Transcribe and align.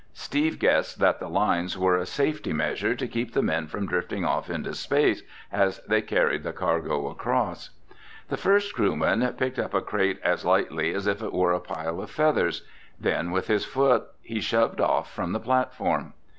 Steve 0.15 0.57
guessed 0.57 0.97
that 0.97 1.19
the 1.19 1.29
lines 1.29 1.77
were 1.77 1.95
a 1.95 2.07
safety 2.07 2.51
measure 2.51 2.95
to 2.95 3.07
keep 3.07 3.33
the 3.33 3.41
men 3.43 3.67
from 3.67 3.85
drifting 3.85 4.25
off 4.25 4.49
into 4.49 4.73
space 4.73 5.21
as 5.51 5.77
they 5.87 6.01
carried 6.01 6.41
the 6.41 6.51
cargo 6.51 7.07
across. 7.07 7.69
The 8.29 8.35
first 8.35 8.73
crewman 8.73 9.31
picked 9.37 9.59
up 9.59 9.75
a 9.75 9.81
crate 9.81 10.19
as 10.23 10.43
lightly 10.43 10.91
as 10.95 11.05
if 11.05 11.21
it 11.21 11.33
were 11.33 11.53
a 11.53 11.59
pile 11.59 12.01
of 12.01 12.09
feathers. 12.09 12.65
Then 12.99 13.29
with 13.29 13.45
his 13.45 13.63
foot 13.63 14.07
he 14.23 14.41
shoved 14.41 14.81
off 14.81 15.13
from 15.13 15.33
the 15.33 15.39
platform. 15.39 16.13